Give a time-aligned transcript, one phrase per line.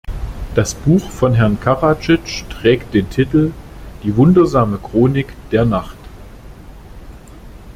[0.55, 3.51] Das Buch von Herrn Karadzic trägt den Titel
[4.01, 5.95] "Die Wundersame Chronik der Nacht".